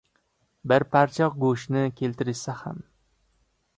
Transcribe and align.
Bir 0.71 0.85
parcha 0.95 1.27
go‘shtni 1.43 1.85
keltirishsa 2.01 2.57
ham 2.63 2.85